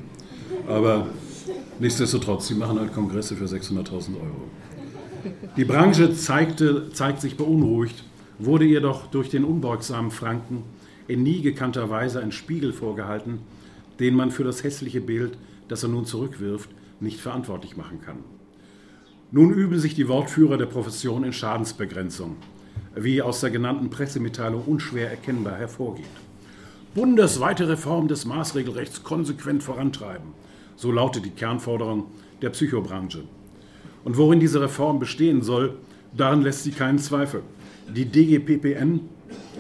[0.69, 1.07] Aber
[1.79, 4.51] nichtsdestotrotz, sie machen halt Kongresse für 600.000 Euro.
[5.57, 8.05] Die Branche zeigte, zeigt sich beunruhigt,
[8.39, 10.65] wurde ihr doch durch den unbeugsamen Franken
[11.09, 13.41] in nie gekannter Weise ein Spiegel vorgehalten,
[14.01, 15.37] den man für das hässliche Bild,
[15.69, 18.19] das er nun zurückwirft, nicht verantwortlich machen kann.
[19.31, 22.37] Nun üben sich die Wortführer der Profession in Schadensbegrenzung
[22.95, 26.05] wie aus der genannten Pressemitteilung unschwer erkennbar hervorgeht.
[26.95, 30.35] Bundesweite Reform des Maßregelrechts konsequent vorantreiben.
[30.77, 32.05] So lautet die Kernforderung
[32.43, 33.25] der Psychobranche.
[34.05, 35.77] Und worin diese Reform bestehen soll,
[36.15, 37.43] daran lässt sie keinen Zweifel.
[37.95, 39.01] Die DGPPN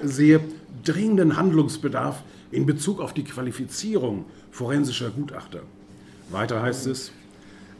[0.02, 0.40] sehe
[0.84, 5.60] dringenden Handlungsbedarf in Bezug auf die Qualifizierung forensischer Gutachter.
[6.30, 7.12] Weiter heißt es,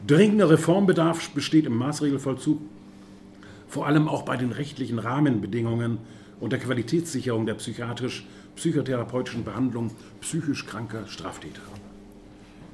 [0.07, 2.59] dringender Reformbedarf besteht im Maßregelvollzug
[3.67, 5.97] vor allem auch bei den rechtlichen Rahmenbedingungen
[6.39, 11.61] und der Qualitätssicherung der psychiatrisch psychotherapeutischen Behandlung psychisch kranker Straftäter.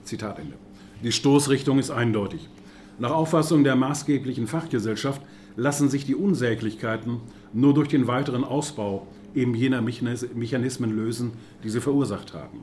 [0.03, 0.55] Zitat Ende.
[1.03, 2.49] Die Stoßrichtung ist eindeutig.
[2.97, 5.21] Nach Auffassung der maßgeblichen Fachgesellschaft
[5.55, 7.21] lassen sich die Unsäglichkeiten
[7.53, 11.31] nur durch den weiteren Ausbau eben jener Mechanismen lösen,
[11.63, 12.59] die sie verursacht haben.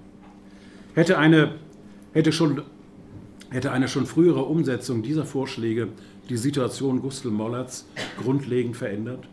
[0.95, 1.55] Hätte eine,
[2.13, 2.63] hätte schon,
[3.51, 5.89] hätte eine schon frühere Umsetzung dieser Vorschläge
[6.29, 7.87] die Situation Gustl Mollerts
[8.21, 9.29] grundlegend verändert?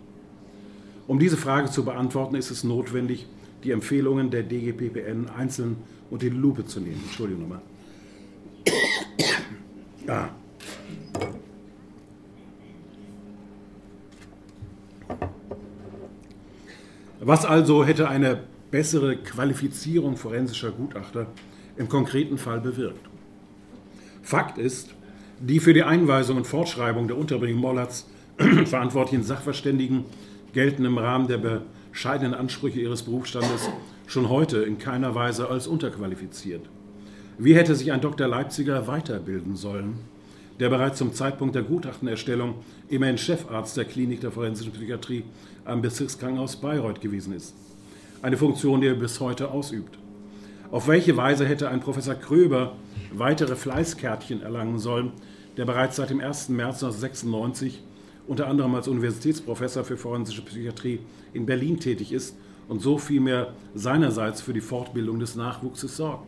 [1.07, 3.27] Um diese Frage zu beantworten, ist es notwendig,
[3.63, 5.77] die Empfehlungen der DGPPN einzeln
[6.09, 7.01] unter die Lupe zu nehmen.
[7.03, 7.61] Entschuldigung nochmal.
[10.05, 10.27] Ah.
[17.21, 21.27] Was also hätte eine bessere Qualifizierung forensischer Gutachter
[21.77, 23.07] im konkreten Fall bewirkt?
[24.21, 24.93] Fakt ist,
[25.39, 28.09] die für die Einweisung und Fortschreibung der Unterbringung Mollerts
[28.65, 30.03] verantwortlichen Sachverständigen
[30.51, 31.61] gelten im Rahmen der
[31.93, 33.69] bescheidenen Ansprüche ihres Berufsstandes
[34.07, 36.65] schon heute in keiner Weise als unterqualifiziert.
[37.37, 38.27] Wie hätte sich ein Dr.
[38.27, 39.99] Leipziger weiterbilden sollen,
[40.59, 42.55] der bereits zum Zeitpunkt der Gutachtenerstellung
[42.89, 45.23] immerhin Chefarzt der Klinik der forensischen Psychiatrie
[45.65, 47.53] am Bezirkskrankenhaus Bayreuth gewesen ist?
[48.23, 49.99] Eine Funktion, die er bis heute ausübt.
[50.71, 52.75] Auf welche Weise hätte ein Professor Kröber
[53.11, 55.11] weitere Fleißkärtchen erlangen sollen,
[55.57, 56.49] der bereits seit dem 1.
[56.49, 57.83] März 1996
[58.27, 60.99] unter anderem als Universitätsprofessor für forensische Psychiatrie
[61.33, 62.35] in Berlin tätig ist
[62.67, 66.25] und so vielmehr seinerseits für die Fortbildung des Nachwuchses sorgt.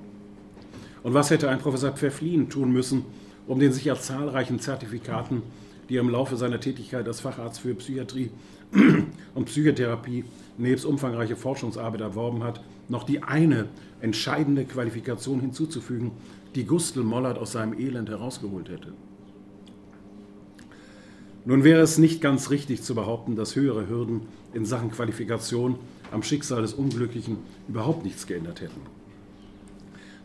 [1.03, 3.05] Und was hätte ein Professor Pfefflin tun müssen,
[3.47, 5.43] um den sicher zahlreichen Zertifikaten,
[5.88, 8.31] die er im Laufe seiner Tätigkeit als Facharzt für Psychiatrie
[9.36, 10.25] und Psychotherapie
[10.58, 13.67] nebst umfangreiche Forschungsarbeit erworben hat, noch die eine
[14.01, 16.12] entscheidende Qualifikation hinzuzufügen,
[16.55, 18.93] die Gustl Mollert aus seinem Elend herausgeholt hätte.
[21.45, 24.21] Nun wäre es nicht ganz richtig zu behaupten, dass höhere Hürden
[24.53, 25.75] in Sachen Qualifikation
[26.12, 28.81] am Schicksal des Unglücklichen überhaupt nichts geändert hätten.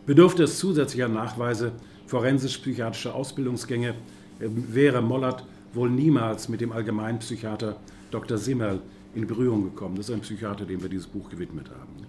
[0.06, 1.72] Bedürfte es zusätzlicher Nachweise
[2.06, 3.94] forensisch-psychiatrischer Ausbildungsgänge,
[4.38, 7.76] wäre Mollert wohl niemals mit dem Allgemeinpsychiater
[8.10, 8.38] Dr.
[8.38, 8.80] Simmerl
[9.14, 9.96] in Berührung gekommen.
[9.96, 12.06] Das ist ein Psychiater, dem wir dieses Buch gewidmet haben.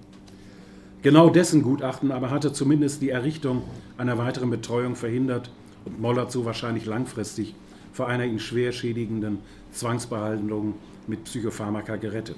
[1.02, 3.64] Genau dessen Gutachten aber hatte zumindest die Errichtung
[3.98, 5.52] einer weiteren Betreuung verhindert
[5.84, 7.56] und Mollert so wahrscheinlich langfristig
[7.92, 9.40] vor einer ihn schwer schädigenden
[9.72, 10.76] Zwangsbehandlung
[11.08, 12.38] mit Psychopharmaka gerettet.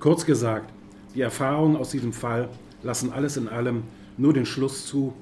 [0.00, 0.72] Kurz gesagt,
[1.14, 2.48] die Erfahrungen aus diesem Fall
[2.82, 3.84] lassen alles in allem
[4.18, 5.14] nur den Schluss zu,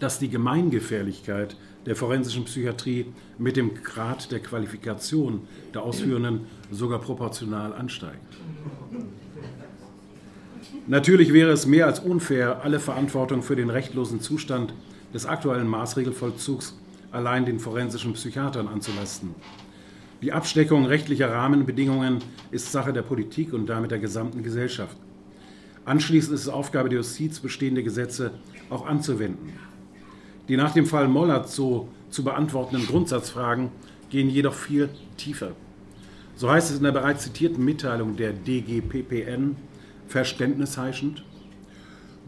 [0.00, 1.56] dass die Gemeingefährlichkeit
[1.86, 3.06] der forensischen Psychiatrie
[3.38, 5.42] mit dem Grad der Qualifikation
[5.74, 8.36] der Ausführenden sogar proportional ansteigt.
[10.86, 14.72] Natürlich wäre es mehr als unfair, alle Verantwortung für den rechtlosen Zustand
[15.12, 16.78] des aktuellen Maßregelvollzugs
[17.12, 19.34] allein den forensischen Psychiatern anzulasten.
[20.20, 22.18] Die Absteckung rechtlicher Rahmenbedingungen
[22.50, 24.96] ist Sache der Politik und damit der gesamten Gesellschaft.
[25.84, 28.32] Anschließend ist es Aufgabe der Justiz, bestehende Gesetze
[28.68, 29.52] auch anzuwenden.
[30.48, 33.70] Die nach dem Fall Mollert so zu beantwortenden Grundsatzfragen
[34.10, 35.52] gehen jedoch viel tiefer.
[36.34, 39.56] So heißt es in der bereits zitierten Mitteilung der DGPPN
[40.08, 41.24] verständnisheischend,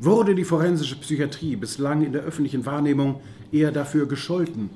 [0.01, 3.21] wurde die forensische Psychiatrie bislang in der öffentlichen Wahrnehmung
[3.53, 4.71] eher dafür gescholten,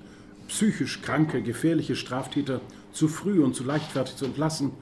[0.49, 2.61] psychisch kranke, gefährliche Straftäter
[2.93, 4.73] zu früh und zu leichtfertig zu entlassen,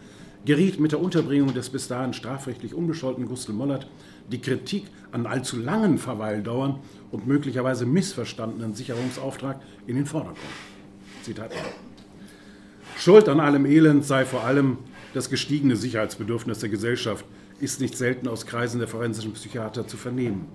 [0.44, 3.86] geriet mit der Unterbringung des bis dahin strafrechtlich unbescholtenen Gustl Mollert
[4.30, 6.80] die Kritik an allzu langen Verweildauern
[7.12, 10.38] und möglicherweise missverstandenen Sicherungsauftrag in den Vordergrund.
[11.22, 11.52] Zitat.
[12.98, 14.78] Schuld an allem Elend sei vor allem
[15.14, 17.24] das gestiegene Sicherheitsbedürfnis der Gesellschaft,
[17.62, 20.46] ist nicht selten aus Kreisen der forensischen Psychiater zu vernehmen.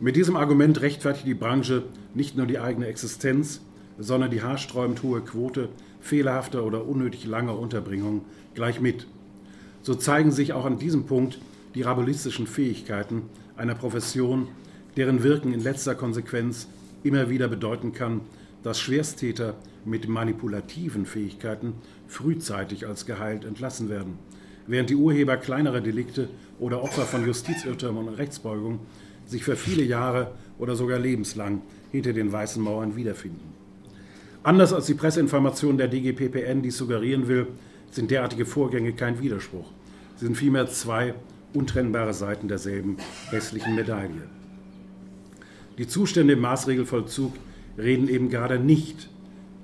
[0.00, 3.60] Mit diesem Argument rechtfertigt die Branche nicht nur die eigene Existenz,
[3.98, 5.68] sondern die haarsträubend hohe Quote
[6.00, 9.06] fehlerhafter oder unnötig langer Unterbringung gleich mit.
[9.82, 11.38] So zeigen sich auch an diesem Punkt
[11.76, 13.22] die rabulistischen Fähigkeiten
[13.56, 14.48] einer Profession,
[14.96, 16.66] deren Wirken in letzter Konsequenz
[17.04, 18.22] immer wieder bedeuten kann,
[18.64, 19.54] dass Schwersttäter
[19.84, 21.74] mit manipulativen Fähigkeiten
[22.08, 24.18] frühzeitig als geheilt entlassen werden,
[24.68, 26.28] während die Urheber kleinerer Delikte
[26.60, 28.78] oder Opfer von Justizirrtümern und Rechtsbeugung
[29.26, 33.52] sich für viele Jahre oder sogar lebenslang hinter den weißen Mauern wiederfinden.
[34.42, 37.48] Anders als die Presseinformation der DGPPN dies suggerieren will,
[37.90, 39.70] sind derartige Vorgänge kein Widerspruch.
[40.16, 41.14] Sie sind vielmehr zwei
[41.54, 42.98] untrennbare Seiten derselben
[43.30, 44.28] hässlichen Medaille.
[45.78, 47.32] Die Zustände im Maßregelvollzug
[47.78, 49.08] reden eben gerade nicht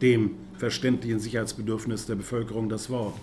[0.00, 3.14] dem verständlichen Sicherheitsbedürfnis der Bevölkerung das Wort,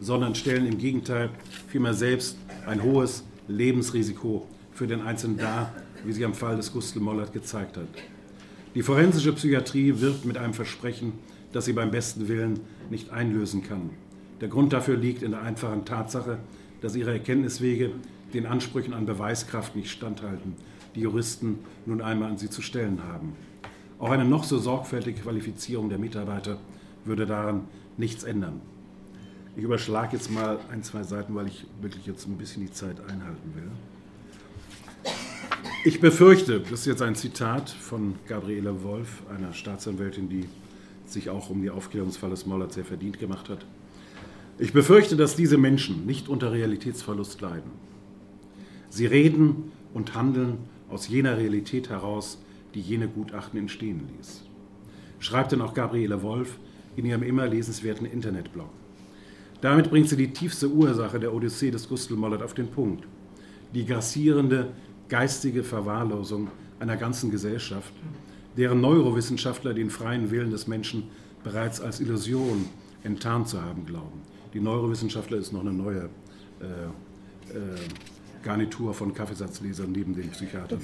[0.00, 1.30] sondern stellen im Gegenteil
[1.68, 2.36] vielmehr selbst
[2.66, 7.76] ein hohes Lebensrisiko für den Einzelnen dar, wie sich am Fall des Gustl Mollert gezeigt
[7.76, 7.88] hat.
[8.74, 11.12] Die forensische Psychiatrie wirbt mit einem Versprechen,
[11.52, 13.90] das sie beim besten Willen nicht einlösen kann.
[14.40, 16.38] Der Grund dafür liegt in der einfachen Tatsache,
[16.80, 17.90] dass ihre Erkenntniswege
[18.32, 20.54] den Ansprüchen an Beweiskraft nicht standhalten,
[20.94, 23.34] die Juristen nun einmal an sie zu stellen haben.
[23.98, 26.58] Auch eine noch so sorgfältige Qualifizierung der Mitarbeiter
[27.04, 27.66] würde daran
[27.98, 28.60] nichts ändern.
[29.56, 33.00] Ich überschlage jetzt mal ein, zwei Seiten, weil ich wirklich jetzt ein bisschen die Zeit
[33.00, 33.70] einhalten will.
[35.84, 40.46] Ich befürchte, das ist jetzt ein Zitat von Gabriele Wolf, einer Staatsanwältin, die
[41.06, 42.18] sich auch um die Aufklärung des
[42.74, 43.66] sehr verdient gemacht hat.
[44.58, 47.70] Ich befürchte, dass diese Menschen nicht unter Realitätsverlust leiden.
[48.90, 50.58] Sie reden und handeln
[50.90, 52.38] aus jener Realität heraus,
[52.74, 54.42] die jene Gutachten entstehen ließ.
[55.18, 56.58] Schreibt denn auch Gabriele Wolf
[56.96, 58.68] in ihrem immer lesenswerten Internetblog.
[59.60, 63.04] Damit bringt sie die tiefste Ursache der Odyssee des Gustl Mollert auf den Punkt.
[63.74, 64.68] Die grassierende
[65.08, 67.92] geistige Verwahrlosung einer ganzen Gesellschaft,
[68.56, 71.04] deren Neurowissenschaftler den freien Willen des Menschen
[71.44, 72.66] bereits als Illusion
[73.04, 74.22] enttarnt zu haben glauben.
[74.54, 76.08] Die Neurowissenschaftler ist noch eine neue
[76.60, 76.64] äh,
[77.54, 77.78] äh,
[78.42, 80.80] Garnitur von Kaffeesatzlesern neben den Psychiatern.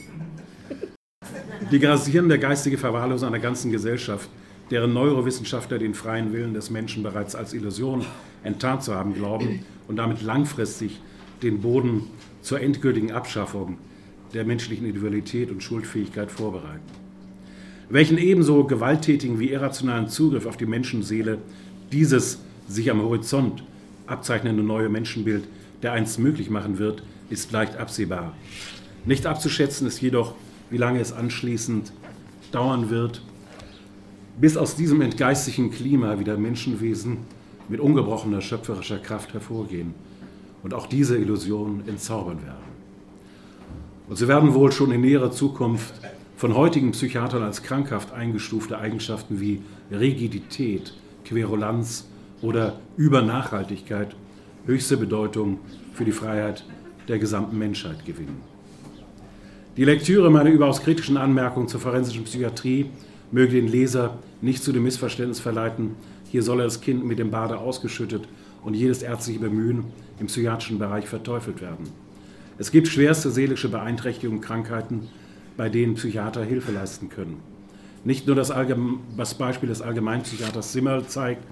[1.70, 4.28] Die grassierende geistige Verwahrlosung einer ganzen Gesellschaft,
[4.70, 8.04] deren Neurowissenschaftler den freien Willen des Menschen bereits als Illusion
[8.42, 11.00] enttarnt zu haben glauben und damit langfristig
[11.42, 12.04] den Boden
[12.42, 13.78] zur endgültigen Abschaffung
[14.34, 16.80] der menschlichen Individualität und Schuldfähigkeit vorbereiten.
[17.88, 21.38] Welchen ebenso gewalttätigen wie irrationalen Zugriff auf die Menschenseele
[21.92, 23.62] dieses sich am Horizont
[24.06, 25.44] abzeichnende neue Menschenbild
[25.82, 28.34] der einst möglich machen wird, ist leicht absehbar.
[29.04, 30.34] Nicht abzuschätzen ist jedoch,
[30.70, 31.92] wie lange es anschließend
[32.50, 33.22] dauern wird,
[34.38, 37.18] bis aus diesem entgeistlichen Klima wieder Menschenwesen
[37.68, 39.94] mit ungebrochener schöpferischer Kraft hervorgehen
[40.62, 42.76] und auch diese Illusion entzaubern werden.
[44.08, 45.94] Und sie werden wohl schon in näherer Zukunft
[46.36, 50.92] von heutigen Psychiatern als krankhaft eingestufte Eigenschaften wie Rigidität,
[51.24, 52.06] Querulanz
[52.42, 54.14] oder Übernachhaltigkeit
[54.66, 55.58] höchste Bedeutung
[55.94, 56.64] für die Freiheit
[57.08, 58.40] der gesamten Menschheit gewinnen.
[59.76, 62.86] Die Lektüre meiner überaus kritischen Anmerkungen zur forensischen Psychiatrie
[63.32, 65.96] möge den Leser nicht zu dem Missverständnis verleiten,
[66.30, 68.28] hier solle das Kind mit dem Bade ausgeschüttet
[68.64, 69.84] und jedes ärztliche Bemühen
[70.18, 71.86] im psychiatrischen Bereich verteufelt werden.
[72.58, 75.08] Es gibt schwerste seelische Beeinträchtigungen, Krankheiten,
[75.56, 77.36] bei denen Psychiater Hilfe leisten können.
[78.04, 78.52] Nicht nur das,
[79.16, 81.42] das Beispiel des Allgemeinpsychiaters Simmerl zeigt,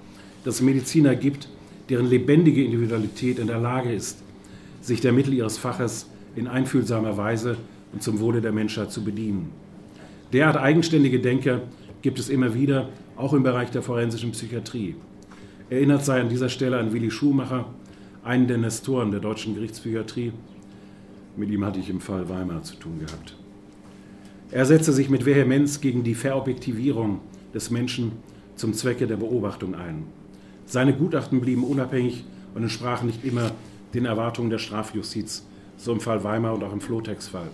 [0.43, 1.49] dass es Mediziner gibt,
[1.89, 4.19] deren lebendige Individualität in der Lage ist,
[4.81, 7.57] sich der Mittel ihres Faches in einfühlsamer Weise
[7.93, 9.51] und zum Wohle der Menschheit zu bedienen.
[10.35, 11.61] Derart eigenständige Denker
[12.01, 14.95] gibt es immer wieder, auch im Bereich der forensischen Psychiatrie.
[15.69, 17.67] Erinnert sei an dieser Stelle an Willi Schumacher,
[18.21, 20.33] einen der Nestoren der deutschen Gerichtspsychiatrie,
[21.37, 23.37] mit ihm hatte ich im Fall Weimar zu tun gehabt.
[24.51, 27.21] Er setzte sich mit Vehemenz gegen die Verobjektivierung
[27.53, 28.11] des Menschen
[28.57, 30.03] zum Zwecke der Beobachtung ein.
[30.65, 33.51] Seine Gutachten blieben unabhängig und entsprachen nicht immer
[33.93, 35.45] den Erwartungen der Strafjustiz,
[35.77, 37.47] so im Fall Weimar und auch im Flotex-Fall.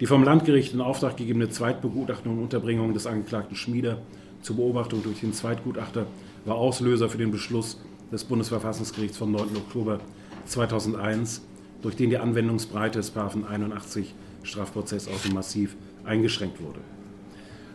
[0.00, 3.98] Die vom Landgericht in Auftrag gegebene Zweitbegutachtung und Unterbringung des Angeklagten Schmieder
[4.42, 6.06] zur Beobachtung durch den Zweitgutachter
[6.44, 7.80] war Auslöser für den Beschluss
[8.10, 9.56] des Bundesverfassungsgerichts vom 9.
[9.56, 10.00] Oktober
[10.46, 11.42] 2001
[11.80, 16.80] durch den die Anwendungsbreite des 81 Strafprozessordnung massiv eingeschränkt wurde.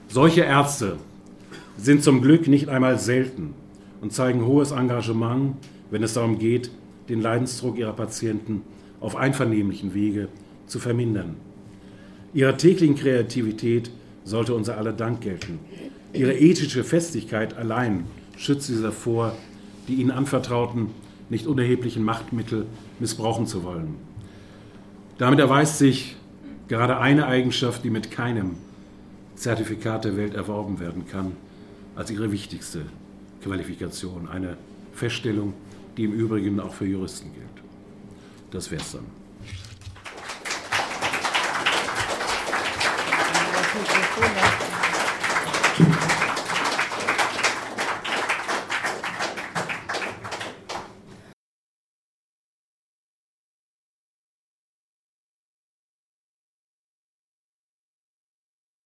[0.10, 0.98] Solche Ärzte
[1.78, 3.54] sind zum Glück nicht einmal selten
[4.02, 5.56] und zeigen hohes Engagement,
[5.90, 6.70] wenn es darum geht,
[7.08, 8.64] den Leidensdruck ihrer Patienten
[9.00, 10.28] auf einvernehmlichen Wege
[10.68, 11.36] zu vermindern.
[12.34, 13.90] Ihrer täglichen Kreativität
[14.24, 15.60] sollte unser aller Dank gelten.
[16.14, 18.06] Ihre ethische Festigkeit allein
[18.38, 19.36] schützt sie davor,
[19.88, 20.88] die ihnen anvertrauten
[21.30, 22.66] nicht unerheblichen Machtmittel
[23.00, 23.96] missbrauchen zu wollen.
[25.18, 26.16] Damit erweist sich
[26.68, 28.56] gerade eine Eigenschaft, die mit keinem
[29.36, 31.34] Zertifikat der Welt erworben werden kann,
[31.96, 32.82] als ihre wichtigste
[33.44, 34.28] Qualifikation.
[34.28, 34.58] Eine
[34.94, 35.54] Feststellung,
[35.98, 37.46] die im Übrigen auch für Juristen gilt.
[38.52, 39.19] Das wär's dann.
[44.20, 44.49] Vielen Dank.